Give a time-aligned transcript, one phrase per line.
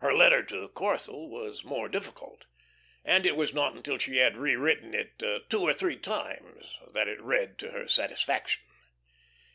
[0.00, 2.44] Her letter to Corthell was more difficult,
[3.06, 7.22] and it was not until she had rewritten it two or three times that it
[7.22, 8.60] read to her satisfaction.